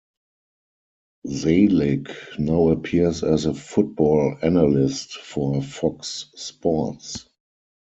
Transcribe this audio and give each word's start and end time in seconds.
Zelic 1.27 2.39
now 2.39 2.69
appears 2.69 3.23
as 3.23 3.45
a 3.45 3.53
football 3.53 4.35
analyst 4.41 5.11
for 5.19 5.61
Fox 5.61 6.31
Sports. 6.33 7.27